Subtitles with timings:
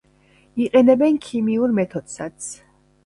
[0.65, 2.49] იყენებენ ქიმიურ მეთოდსაც.